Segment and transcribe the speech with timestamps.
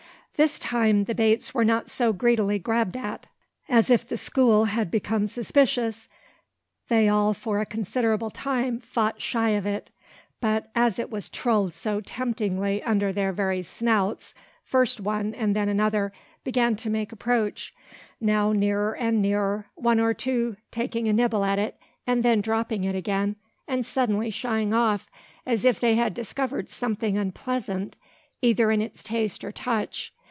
[0.37, 3.27] This time the baits were not so greedily "grabbed" at.
[3.69, 6.09] As if the "school" had become suspicious,
[6.87, 9.91] they all for a considerable time fought shy of it;
[10.39, 14.33] but, as it was trolled so temptingly under their very snouts,
[14.63, 16.11] first one and then another
[16.43, 17.71] began to make approach,
[18.19, 21.77] now nearer and nearer, one or two taking a nibble at it,
[22.07, 23.35] and then dropping it again,
[23.67, 25.07] and suddenly shying off,
[25.45, 27.95] as if they had discovered something unpleasant
[28.41, 30.11] either in its taste or touch.